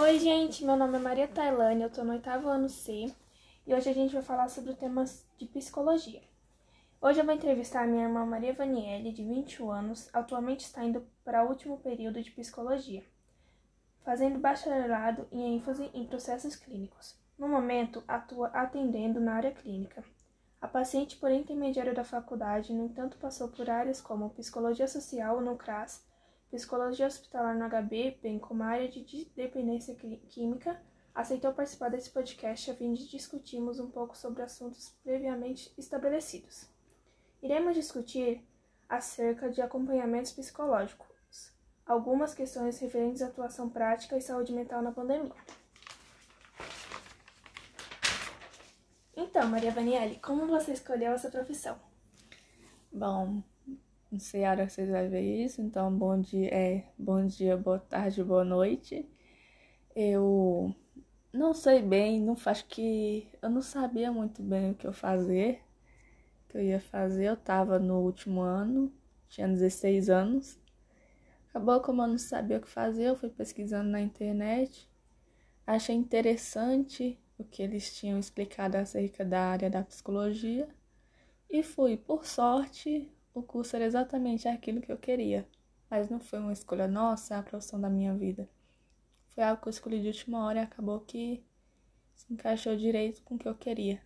Oi, 0.00 0.16
gente, 0.20 0.64
meu 0.64 0.76
nome 0.76 0.96
é 0.96 1.00
Maria 1.00 1.26
Tailane, 1.26 1.82
eu 1.82 1.90
tô 1.90 2.04
no 2.04 2.12
oitavo 2.12 2.48
ano 2.48 2.68
C 2.68 3.12
e 3.66 3.74
hoje 3.74 3.90
a 3.90 3.92
gente 3.92 4.14
vai 4.14 4.22
falar 4.22 4.48
sobre 4.48 4.72
temas 4.74 5.26
de 5.36 5.44
psicologia. 5.44 6.22
Hoje 7.00 7.18
eu 7.18 7.24
vou 7.24 7.34
entrevistar 7.34 7.82
a 7.82 7.86
minha 7.88 8.04
irmã 8.04 8.24
Maria 8.24 8.54
Vanielle, 8.54 9.10
de 9.10 9.24
21 9.24 9.68
anos, 9.72 10.08
atualmente 10.12 10.60
está 10.60 10.84
indo 10.84 11.04
para 11.24 11.44
o 11.44 11.48
último 11.48 11.78
período 11.78 12.22
de 12.22 12.30
psicologia, 12.30 13.04
fazendo 14.04 14.38
bacharelado 14.38 15.26
e 15.32 15.42
ênfase 15.42 15.90
em 15.92 16.06
processos 16.06 16.54
clínicos. 16.54 17.18
No 17.36 17.48
momento, 17.48 18.04
atua 18.06 18.50
atendendo 18.54 19.18
na 19.18 19.34
área 19.34 19.50
clínica. 19.50 20.04
A 20.60 20.68
paciente, 20.68 21.16
por 21.16 21.32
intermediário 21.32 21.92
da 21.92 22.04
faculdade, 22.04 22.72
no 22.72 22.84
entanto, 22.84 23.16
passou 23.16 23.48
por 23.48 23.68
áreas 23.68 24.00
como 24.00 24.30
psicologia 24.30 24.86
social 24.86 25.40
no 25.40 25.56
CRAS, 25.56 26.06
psicologia 26.50 27.06
hospitalar 27.06 27.56
no 27.56 27.68
HB, 27.68 28.18
bem 28.22 28.38
como 28.38 28.62
a 28.62 28.66
área 28.66 28.88
de 28.88 29.24
dependência 29.36 29.94
química, 29.94 30.80
aceitou 31.14 31.52
participar 31.52 31.90
desse 31.90 32.10
podcast 32.10 32.70
a 32.70 32.74
fim 32.74 32.92
de 32.94 33.08
discutirmos 33.08 33.78
um 33.78 33.90
pouco 33.90 34.16
sobre 34.16 34.42
assuntos 34.42 34.94
previamente 35.02 35.72
estabelecidos. 35.76 36.68
Iremos 37.42 37.74
discutir 37.74 38.42
acerca 38.88 39.50
de 39.50 39.60
acompanhamentos 39.60 40.32
psicológicos, 40.32 41.52
algumas 41.84 42.34
questões 42.34 42.78
referentes 42.78 43.20
à 43.20 43.26
atuação 43.26 43.68
prática 43.68 44.16
e 44.16 44.22
saúde 44.22 44.52
mental 44.52 44.80
na 44.80 44.92
pandemia. 44.92 45.34
Então, 49.16 49.48
Maria 49.48 49.72
Vanielli, 49.72 50.20
como 50.20 50.46
você 50.46 50.72
escolheu 50.72 51.12
essa 51.12 51.30
profissão? 51.30 51.78
Bom, 52.92 53.42
não 54.10 54.18
sei 54.18 54.44
a 54.44 54.50
hora 54.50 54.66
que 54.66 54.72
vocês 54.72 54.88
vão 54.88 55.08
ver 55.10 55.44
isso, 55.44 55.60
então 55.60 55.92
bom 55.94 56.18
dia, 56.20 56.48
é, 56.54 56.84
bom 56.98 57.26
dia, 57.26 57.56
boa 57.56 57.78
tarde, 57.78 58.24
boa 58.24 58.44
noite. 58.44 59.06
Eu 59.94 60.74
não 61.32 61.52
sei 61.54 61.82
bem, 61.82 62.20
não 62.20 62.36
acho 62.46 62.66
que 62.66 63.28
eu 63.42 63.50
não 63.50 63.62
sabia 63.62 64.10
muito 64.12 64.42
bem 64.42 64.70
o 64.70 64.74
que 64.74 64.86
eu 64.86 64.92
fazer, 64.92 65.62
que 66.48 66.56
eu 66.58 66.62
ia 66.62 66.80
fazer. 66.80 67.26
Eu 67.26 67.36
tava 67.36 67.78
no 67.78 68.00
último 68.00 68.40
ano, 68.40 68.92
tinha 69.28 69.48
16 69.48 70.08
anos. 70.08 70.58
Acabou 71.50 71.80
como 71.80 72.02
eu 72.02 72.08
não 72.08 72.18
sabia 72.18 72.58
o 72.58 72.60
que 72.62 72.68
fazer, 72.68 73.04
eu 73.04 73.16
fui 73.16 73.30
pesquisando 73.30 73.90
na 73.90 74.00
internet. 74.00 74.88
Achei 75.66 75.94
interessante 75.94 77.18
o 77.38 77.44
que 77.44 77.62
eles 77.62 77.94
tinham 77.94 78.18
explicado 78.18 78.76
acerca 78.78 79.24
da 79.24 79.40
área 79.50 79.70
da 79.70 79.82
psicologia 79.82 80.68
e 81.50 81.62
fui, 81.62 81.96
por 81.96 82.26
sorte, 82.26 83.10
o 83.38 83.42
curso 83.42 83.76
era 83.76 83.84
exatamente 83.84 84.48
aquilo 84.48 84.80
que 84.80 84.90
eu 84.90 84.98
queria, 84.98 85.46
mas 85.90 86.08
não 86.08 86.20
foi 86.20 86.38
uma 86.38 86.52
escolha 86.52 86.86
nossa, 86.86 87.38
a 87.38 87.42
profissão 87.42 87.80
da 87.80 87.88
minha 87.88 88.14
vida. 88.14 88.48
Foi 89.30 89.44
algo 89.44 89.62
que 89.62 89.68
eu 89.68 89.70
escolhi 89.70 90.00
de 90.00 90.08
última 90.08 90.44
hora 90.44 90.60
e 90.60 90.62
acabou 90.62 91.00
que 91.00 91.42
se 92.14 92.32
encaixou 92.32 92.76
direito 92.76 93.22
com 93.22 93.36
o 93.36 93.38
que 93.38 93.48
eu 93.48 93.54
queria. 93.54 94.00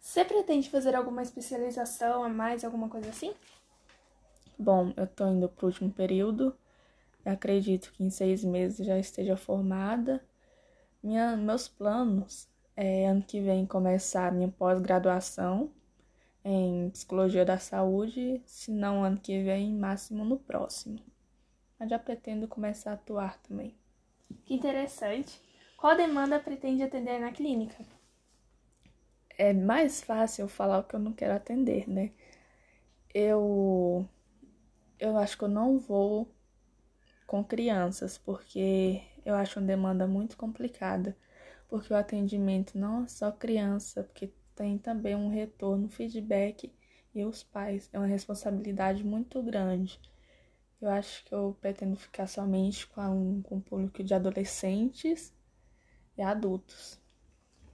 Você 0.00 0.24
pretende 0.24 0.70
fazer 0.70 0.94
alguma 0.94 1.22
especialização 1.22 2.24
a 2.24 2.28
mais, 2.28 2.64
alguma 2.64 2.88
coisa 2.88 3.08
assim? 3.10 3.34
Bom, 4.58 4.92
eu 4.96 5.06
tô 5.06 5.26
indo 5.28 5.48
pro 5.48 5.66
último 5.66 5.90
período. 5.90 6.56
Eu 7.24 7.32
acredito 7.32 7.92
que 7.92 8.02
em 8.02 8.10
seis 8.10 8.42
meses 8.42 8.86
já 8.86 8.98
esteja 8.98 9.36
formada. 9.36 10.24
Minha, 11.02 11.36
meus 11.36 11.68
planos 11.68 12.48
é 12.74 13.06
ano 13.06 13.22
que 13.22 13.40
vem 13.40 13.66
começar 13.66 14.28
a 14.28 14.30
minha 14.32 14.48
pós-graduação 14.48 15.70
em 16.44 16.90
psicologia 16.90 17.44
da 17.44 17.58
saúde, 17.58 18.42
se 18.46 18.70
não 18.72 19.04
ano 19.04 19.20
que 19.20 19.42
vem, 19.42 19.72
máximo 19.74 20.24
no 20.24 20.38
próximo. 20.38 20.98
Mas 21.78 21.90
já 21.90 21.98
pretendo 21.98 22.48
começar 22.48 22.92
a 22.92 22.94
atuar 22.94 23.38
também. 23.42 23.76
Que 24.44 24.54
interessante. 24.54 25.40
Qual 25.76 25.96
demanda 25.96 26.40
pretende 26.40 26.82
atender 26.82 27.20
na 27.20 27.30
clínica? 27.30 27.84
É 29.38 29.52
mais 29.54 30.02
fácil 30.02 30.48
falar 30.48 30.80
o 30.80 30.84
que 30.84 30.94
eu 30.94 31.00
não 31.00 31.12
quero 31.14 31.34
atender, 31.34 31.88
né? 31.88 32.12
Eu 33.14 34.08
eu 34.98 35.16
acho 35.16 35.38
que 35.38 35.44
eu 35.44 35.48
não 35.48 35.78
vou 35.78 36.28
com 37.26 37.44
crianças, 37.44 38.18
porque 38.18 39.02
eu 39.24 39.34
acho 39.34 39.60
uma 39.60 39.66
demanda 39.66 40.06
muito 40.06 40.36
complicada, 40.36 41.16
porque 41.68 41.92
o 41.92 41.96
atendimento 41.96 42.78
não 42.78 43.04
é 43.04 43.08
só 43.08 43.30
criança, 43.32 44.04
porque 44.04 44.32
tem 44.58 44.76
também 44.76 45.14
um 45.14 45.28
retorno, 45.28 45.88
feedback 45.88 46.72
e 47.14 47.24
os 47.24 47.44
pais. 47.44 47.88
É 47.92 47.98
uma 47.98 48.08
responsabilidade 48.08 49.04
muito 49.04 49.40
grande. 49.40 50.00
Eu 50.80 50.90
acho 50.90 51.24
que 51.24 51.32
eu 51.32 51.56
pretendo 51.60 51.96
ficar 51.96 52.26
somente 52.26 52.84
com 52.88 53.00
um, 53.00 53.40
com 53.40 53.56
um 53.56 53.60
público 53.60 54.02
de 54.02 54.12
adolescentes 54.12 55.32
e 56.16 56.22
adultos. 56.22 57.00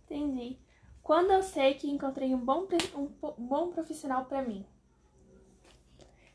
Entendi. 0.05 0.59
Quando 1.03 1.33
eu 1.33 1.43
sei 1.43 1.73
que 1.73 1.91
encontrei 1.91 2.35
um 2.35 2.45
bom, 2.45 2.69
um 2.95 3.47
bom 3.47 3.71
profissional 3.71 4.27
para 4.27 4.43
mim? 4.43 4.65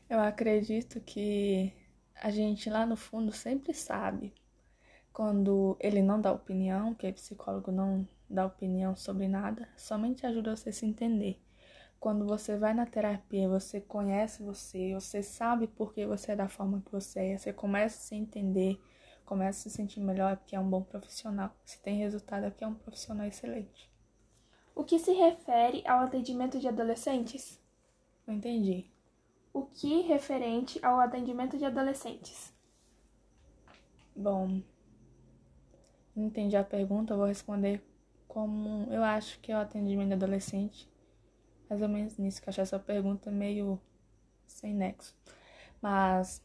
Eu 0.08 0.18
acredito 0.18 1.00
que 1.00 1.72
a 2.16 2.30
gente 2.30 2.68
lá 2.68 2.84
no 2.84 2.96
fundo 2.96 3.30
sempre 3.30 3.72
sabe 3.72 4.32
quando 5.12 5.76
ele 5.80 6.02
não 6.02 6.20
dá 6.20 6.32
opinião, 6.32 6.94
que 6.94 7.12
psicólogo 7.12 7.70
não 7.72 8.06
dá 8.28 8.46
opinião 8.46 8.94
sobre 8.94 9.28
nada, 9.28 9.68
somente 9.76 10.24
ajuda 10.26 10.56
você 10.56 10.70
a 10.70 10.72
se 10.72 10.86
entender. 10.86 11.40
Quando 11.98 12.26
você 12.26 12.56
vai 12.56 12.72
na 12.72 12.86
terapia, 12.86 13.48
você 13.48 13.80
conhece 13.80 14.42
você, 14.42 14.94
você 14.94 15.22
sabe 15.22 15.66
por 15.66 15.92
que 15.92 16.06
você 16.06 16.32
é 16.32 16.36
da 16.36 16.48
forma 16.48 16.80
que 16.80 16.90
você 16.90 17.20
é, 17.20 17.38
você 17.38 17.52
começa 17.52 17.98
a 17.98 18.00
se 18.00 18.14
entender, 18.14 18.80
começa 19.26 19.60
a 19.60 19.62
se 19.62 19.70
sentir 19.70 20.00
melhor 20.00 20.32
é 20.32 20.36
porque 20.36 20.56
é 20.56 20.60
um 20.60 20.68
bom 20.68 20.82
profissional. 20.82 21.54
Se 21.64 21.80
tem 21.82 21.98
resultado 21.98 22.46
é 22.46 22.50
porque 22.50 22.64
é 22.64 22.66
um 22.66 22.74
profissional 22.74 23.26
excelente. 23.26 23.90
O 24.74 24.82
que 24.82 24.98
se 24.98 25.12
refere 25.12 25.86
ao 25.86 26.00
atendimento 26.00 26.58
de 26.58 26.66
adolescentes? 26.66 27.60
Não 28.26 28.34
entendi. 28.34 28.90
O 29.52 29.66
que 29.66 30.00
referente 30.02 30.82
ao 30.82 30.98
atendimento 31.00 31.58
de 31.58 31.66
adolescentes? 31.66 32.52
Bom, 34.16 34.62
não 36.20 36.28
entendi 36.28 36.56
a 36.56 36.62
pergunta, 36.62 37.14
eu 37.14 37.18
vou 37.18 37.26
responder 37.26 37.82
como 38.28 38.92
eu 38.92 39.02
acho 39.02 39.40
que 39.40 39.50
é 39.50 39.56
o 39.56 39.60
atendimento 39.60 40.12
adolescente, 40.12 40.88
mais 41.68 41.82
ou 41.82 41.88
menos 41.88 42.16
nisso, 42.18 42.40
que 42.40 42.48
eu 42.48 42.50
acho 42.50 42.60
essa 42.60 42.78
pergunta 42.78 43.30
meio 43.30 43.80
sem 44.46 44.74
nexo. 44.74 45.16
Mas 45.82 46.42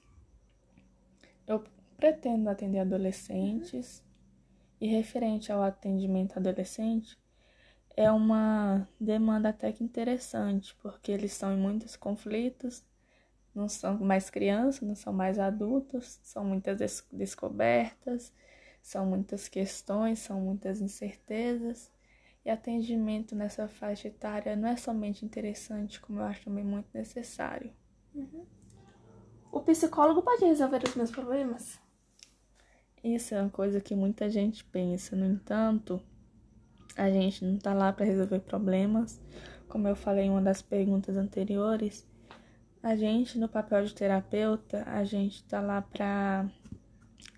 eu 1.45 1.63
pretendo 1.97 2.49
atender 2.49 2.79
adolescentes 2.79 4.03
e 4.79 4.87
referente 4.87 5.51
ao 5.51 5.61
atendimento 5.61 6.37
adolescente 6.37 7.17
é 7.95 8.11
uma 8.11 8.87
demanda 8.99 9.49
até 9.49 9.71
que 9.71 9.83
interessante, 9.83 10.75
porque 10.81 11.11
eles 11.11 11.31
estão 11.31 11.53
em 11.53 11.57
muitos 11.57 11.95
conflitos, 11.95 12.83
não 13.53 13.69
são 13.69 13.97
mais 13.99 14.29
crianças, 14.29 14.81
não 14.81 14.95
são 14.95 15.13
mais 15.13 15.39
adultos, 15.39 16.19
são 16.23 16.43
muitas 16.43 16.77
des 16.77 17.07
descobertas 17.11 18.33
são 18.85 19.03
muitas 19.03 19.47
questões, 19.47 20.19
são 20.19 20.39
muitas 20.39 20.79
incertezas. 20.79 21.91
E 22.45 22.51
atendimento 22.51 23.35
nessa 23.35 23.67
faixa 23.67 24.09
etária 24.09 24.55
não 24.55 24.69
é 24.69 24.77
somente 24.77 25.25
interessante, 25.25 25.99
como 25.99 26.19
eu 26.19 26.23
acho 26.25 26.45
também 26.45 26.63
muito 26.63 26.87
necessário. 26.93 27.73
Uhum. 28.13 28.45
O 29.51 29.59
psicólogo 29.61 30.21
pode 30.21 30.45
resolver 30.45 30.83
os 30.87 30.93
meus 30.93 31.09
problemas? 31.09 31.79
Isso 33.03 33.33
é 33.33 33.41
uma 33.41 33.49
coisa 33.49 33.81
que 33.81 33.95
muita 33.95 34.29
gente 34.29 34.63
pensa. 34.63 35.15
No 35.15 35.25
entanto, 35.25 35.99
a 36.95 37.09
gente 37.09 37.43
não 37.43 37.55
está 37.55 37.73
lá 37.73 37.91
para 37.91 38.05
resolver 38.05 38.41
problemas. 38.41 39.19
Como 39.67 39.87
eu 39.87 39.95
falei 39.95 40.25
em 40.25 40.29
uma 40.29 40.43
das 40.43 40.61
perguntas 40.61 41.17
anteriores, 41.17 42.07
a 42.83 42.95
gente, 42.95 43.39
no 43.39 43.49
papel 43.49 43.83
de 43.83 43.95
terapeuta, 43.95 44.83
a 44.85 45.03
gente 45.03 45.37
está 45.37 45.59
lá 45.59 45.81
para 45.81 46.47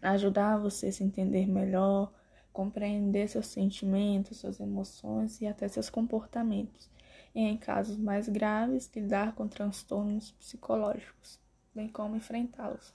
ajudar 0.02 0.58
você 0.58 0.88
a 0.88 0.92
se 0.92 1.04
entender 1.04 1.48
melhor, 1.48 2.12
compreender 2.54 3.28
seus 3.28 3.48
sentimentos, 3.48 4.38
suas 4.38 4.60
emoções 4.60 5.42
e 5.42 5.48
até 5.48 5.68
seus 5.68 5.90
comportamentos. 5.90 6.90
E 7.36 7.42
em 7.42 7.58
casos 7.58 7.98
mais 7.98 8.28
graves, 8.28 8.90
lidar 8.96 9.36
com 9.36 9.48
transtornos 9.48 10.32
psicológicos, 10.32 11.40
bem 11.76 11.88
como 11.88 12.16
enfrentá-los. 12.16 12.94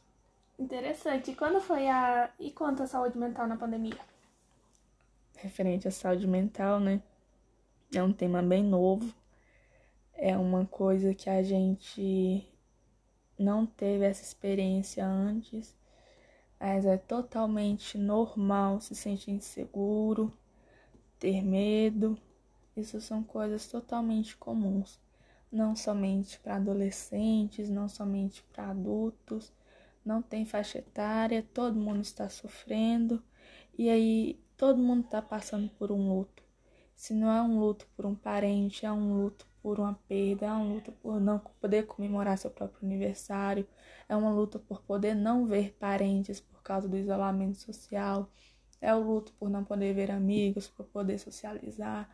Interessante. 0.58 1.30
E 1.30 1.34
quando 1.34 1.60
foi 1.60 1.88
a 1.88 2.30
e 2.38 2.50
quanto 2.50 2.82
à 2.82 2.86
saúde 2.86 3.16
mental 3.16 3.46
na 3.46 3.56
pandemia? 3.56 3.98
Referente 5.36 5.88
à 5.88 5.90
saúde 5.90 6.26
mental, 6.26 6.80
né? 6.80 7.02
É 7.94 8.02
um 8.02 8.12
tema 8.12 8.42
bem 8.42 8.62
novo. 8.62 9.12
É 10.14 10.36
uma 10.36 10.66
coisa 10.66 11.14
que 11.14 11.28
a 11.28 11.42
gente 11.42 12.48
não 13.38 13.66
teve 13.66 14.04
essa 14.04 14.22
experiência 14.22 15.04
antes 15.04 15.74
mas 16.62 16.86
é 16.86 16.96
totalmente 16.96 17.98
normal 17.98 18.80
se 18.80 18.94
sentir 18.94 19.32
inseguro, 19.32 20.32
ter 21.18 21.42
medo. 21.42 22.16
Isso 22.76 23.00
são 23.00 23.20
coisas 23.20 23.66
totalmente 23.66 24.36
comuns, 24.36 25.00
não 25.50 25.74
somente 25.74 26.38
para 26.38 26.54
adolescentes, 26.54 27.68
não 27.68 27.88
somente 27.88 28.44
para 28.52 28.70
adultos, 28.70 29.52
não 30.04 30.22
tem 30.22 30.44
faixa 30.44 30.78
etária, 30.78 31.44
todo 31.52 31.80
mundo 31.80 32.00
está 32.00 32.28
sofrendo. 32.28 33.20
E 33.76 33.90
aí 33.90 34.38
todo 34.56 34.78
mundo 34.78 35.04
está 35.04 35.20
passando 35.20 35.68
por 35.70 35.90
um 35.90 36.16
luto. 36.16 36.44
Se 36.94 37.12
não 37.12 37.28
é 37.28 37.42
um 37.42 37.58
luto 37.58 37.88
por 37.96 38.06
um 38.06 38.14
parente, 38.14 38.86
é 38.86 38.92
um 38.92 39.20
luto 39.20 39.48
por 39.62 39.78
uma 39.78 39.94
perda, 40.08 40.46
é 40.46 40.50
uma 40.50 40.74
luta 40.74 40.92
por 40.92 41.20
não 41.20 41.38
poder 41.60 41.86
comemorar 41.86 42.36
seu 42.36 42.50
próprio 42.50 42.84
aniversário, 42.84 43.66
é 44.08 44.16
uma 44.16 44.32
luta 44.32 44.58
por 44.58 44.82
poder 44.82 45.14
não 45.14 45.46
ver 45.46 45.72
parentes 45.78 46.40
por 46.40 46.62
causa 46.62 46.88
do 46.88 46.96
isolamento 46.96 47.58
social, 47.58 48.28
é 48.80 48.92
o 48.94 49.00
luto 49.00 49.32
por 49.34 49.48
não 49.48 49.64
poder 49.64 49.94
ver 49.94 50.10
amigos, 50.10 50.68
por 50.68 50.84
poder 50.86 51.18
socializar. 51.18 52.10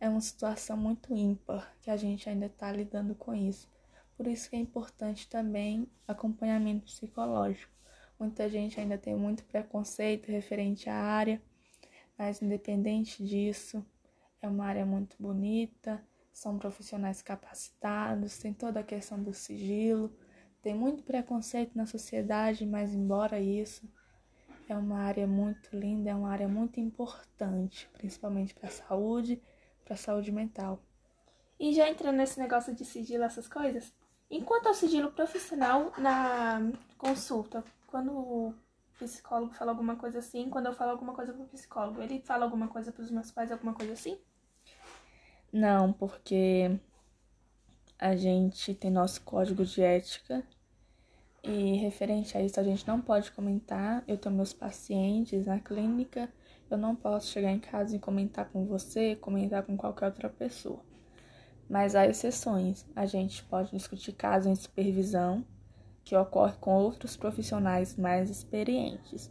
É 0.00 0.08
uma 0.08 0.20
situação 0.20 0.76
muito 0.76 1.14
ímpar 1.14 1.74
que 1.82 1.90
a 1.90 1.96
gente 1.96 2.28
ainda 2.28 2.46
está 2.46 2.72
lidando 2.72 3.14
com 3.14 3.34
isso. 3.34 3.68
Por 4.16 4.26
isso 4.26 4.48
que 4.48 4.56
é 4.56 4.58
importante 4.58 5.28
também 5.28 5.86
acompanhamento 6.06 6.86
psicológico. 6.86 7.72
Muita 8.18 8.48
gente 8.48 8.80
ainda 8.80 8.96
tem 8.96 9.14
muito 9.14 9.44
preconceito 9.44 10.28
referente 10.28 10.88
à 10.88 10.94
área, 10.94 11.40
mas 12.16 12.42
independente 12.42 13.22
disso, 13.22 13.84
é 14.40 14.48
uma 14.48 14.64
área 14.64 14.86
muito 14.86 15.16
bonita, 15.20 16.02
são 16.38 16.56
profissionais 16.56 17.20
capacitados, 17.20 18.38
tem 18.38 18.54
toda 18.54 18.78
a 18.78 18.84
questão 18.84 19.20
do 19.20 19.34
sigilo, 19.34 20.16
tem 20.62 20.72
muito 20.72 21.02
preconceito 21.02 21.76
na 21.76 21.84
sociedade, 21.84 22.64
mas 22.64 22.94
embora 22.94 23.40
isso, 23.40 23.88
é 24.68 24.76
uma 24.76 25.00
área 25.00 25.26
muito 25.26 25.74
linda, 25.76 26.10
é 26.10 26.14
uma 26.14 26.30
área 26.30 26.46
muito 26.46 26.78
importante, 26.78 27.90
principalmente 27.92 28.54
para 28.54 28.68
a 28.68 28.72
saúde, 28.72 29.42
para 29.84 29.94
a 29.94 29.96
saúde 29.96 30.30
mental. 30.30 30.80
E 31.58 31.74
já 31.74 31.88
entrando 31.88 32.16
nesse 32.16 32.38
negócio 32.38 32.72
de 32.72 32.84
sigilo, 32.84 33.24
essas 33.24 33.48
coisas, 33.48 33.92
enquanto 34.30 34.68
ao 34.68 34.74
sigilo 34.74 35.10
profissional 35.10 35.92
na 35.98 36.60
consulta, 36.96 37.64
quando 37.88 38.12
o 38.12 38.54
psicólogo 38.96 39.54
fala 39.54 39.72
alguma 39.72 39.96
coisa 39.96 40.20
assim, 40.20 40.48
quando 40.48 40.66
eu 40.66 40.72
falo 40.72 40.92
alguma 40.92 41.14
coisa 41.14 41.32
pro 41.32 41.46
psicólogo, 41.46 42.00
ele 42.00 42.20
fala 42.20 42.44
alguma 42.44 42.68
coisa 42.68 42.92
pros 42.92 43.10
meus 43.10 43.32
pais, 43.32 43.50
alguma 43.50 43.74
coisa 43.74 43.92
assim? 43.92 44.20
Não, 45.52 45.92
porque 45.92 46.78
a 47.98 48.14
gente 48.14 48.74
tem 48.74 48.90
nosso 48.90 49.22
código 49.22 49.64
de 49.64 49.82
ética 49.82 50.44
e 51.42 51.76
referente 51.76 52.36
a 52.36 52.42
isso 52.42 52.60
a 52.60 52.62
gente 52.62 52.86
não 52.86 53.00
pode 53.00 53.32
comentar. 53.32 54.04
Eu 54.06 54.18
tenho 54.18 54.34
meus 54.34 54.52
pacientes 54.52 55.46
na 55.46 55.58
clínica, 55.58 56.28
eu 56.70 56.76
não 56.76 56.94
posso 56.94 57.28
chegar 57.28 57.50
em 57.50 57.58
casa 57.58 57.96
e 57.96 57.98
comentar 57.98 58.50
com 58.50 58.66
você, 58.66 59.16
comentar 59.16 59.62
com 59.62 59.76
qualquer 59.76 60.06
outra 60.06 60.28
pessoa. 60.28 60.80
Mas 61.68 61.94
há 61.94 62.06
exceções. 62.06 62.86
A 62.94 63.06
gente 63.06 63.42
pode 63.44 63.70
discutir 63.70 64.12
casos 64.12 64.46
em 64.46 64.54
supervisão 64.54 65.44
que 66.04 66.16
ocorre 66.16 66.54
com 66.60 66.74
outros 66.74 67.16
profissionais 67.16 67.96
mais 67.96 68.30
experientes. 68.30 69.30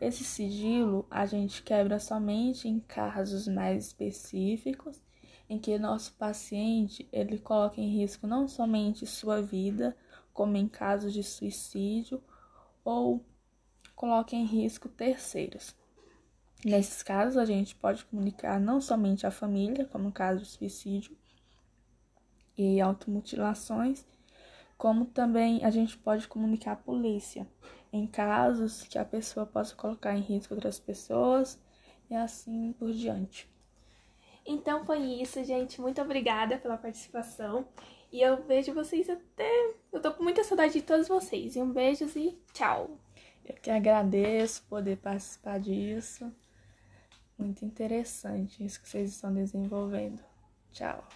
Esse 0.00 0.24
sigilo 0.24 1.06
a 1.10 1.26
gente 1.26 1.62
quebra 1.62 1.98
somente 1.98 2.68
em 2.68 2.80
casos 2.80 3.48
mais 3.48 3.86
específicos, 3.86 5.00
em 5.48 5.58
que 5.58 5.78
nosso 5.78 6.12
paciente 6.14 7.08
ele 7.12 7.38
coloca 7.38 7.80
em 7.80 7.88
risco 7.88 8.26
não 8.26 8.48
somente 8.48 9.06
sua 9.06 9.40
vida, 9.40 9.96
como 10.32 10.56
em 10.56 10.68
casos 10.68 11.12
de 11.12 11.22
suicídio, 11.22 12.22
ou 12.84 13.24
coloca 13.94 14.34
em 14.34 14.44
risco 14.44 14.88
terceiros. 14.88 15.74
Nesses 16.64 17.02
casos, 17.02 17.36
a 17.36 17.44
gente 17.44 17.74
pode 17.74 18.04
comunicar 18.04 18.58
não 18.60 18.80
somente 18.80 19.26
à 19.26 19.30
família, 19.30 19.84
como 19.86 20.04
no 20.04 20.12
caso 20.12 20.42
de 20.42 20.48
suicídio 20.48 21.16
e 22.56 22.80
automutilações, 22.80 24.04
como 24.76 25.06
também 25.06 25.64
a 25.64 25.70
gente 25.70 25.96
pode 25.96 26.26
comunicar 26.26 26.72
à 26.72 26.76
polícia 26.76 27.46
em 27.92 28.06
casos 28.06 28.82
que 28.82 28.98
a 28.98 29.04
pessoa 29.04 29.46
possa 29.46 29.74
colocar 29.74 30.14
em 30.14 30.20
risco 30.20 30.54
outras 30.54 30.78
pessoas 30.78 31.58
e 32.10 32.14
assim 32.14 32.72
por 32.78 32.92
diante. 32.92 33.48
Então 34.46 34.84
foi 34.84 34.98
isso, 34.98 35.42
gente. 35.44 35.80
Muito 35.80 36.00
obrigada 36.00 36.58
pela 36.58 36.76
participação. 36.76 37.66
E 38.12 38.20
eu 38.20 38.42
vejo 38.44 38.72
vocês 38.72 39.10
até. 39.10 39.74
Eu 39.92 40.00
tô 40.00 40.12
com 40.12 40.22
muita 40.22 40.44
saudade 40.44 40.74
de 40.74 40.82
todos 40.82 41.08
vocês. 41.08 41.56
E 41.56 41.60
um 41.60 41.72
beijo 41.72 42.04
e 42.16 42.38
tchau. 42.52 42.98
Eu 43.44 43.54
que 43.54 43.70
agradeço 43.70 44.62
poder 44.68 44.96
participar 44.98 45.58
disso. 45.58 46.32
Muito 47.38 47.64
interessante 47.64 48.64
isso 48.64 48.80
que 48.80 48.88
vocês 48.88 49.10
estão 49.10 49.32
desenvolvendo. 49.34 50.22
Tchau. 50.72 51.06